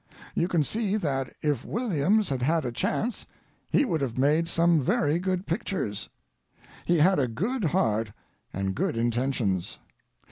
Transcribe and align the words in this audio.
You 0.33 0.47
can 0.47 0.63
see 0.63 0.95
that 0.97 1.31
if 1.43 1.63
Williams 1.63 2.29
had 2.29 2.41
had 2.41 2.65
a 2.65 2.71
chance 2.71 3.27
he 3.69 3.85
would 3.85 4.01
have 4.01 4.17
made 4.17 4.47
some 4.47 4.81
very 4.81 5.19
good 5.19 5.45
pictures. 5.45 6.09
He 6.85 6.97
had 6.97 7.19
a 7.19 7.27
good 7.27 7.65
heart 7.65 8.11
and 8.51 8.73
good 8.73 8.97
intentions. 8.97 9.77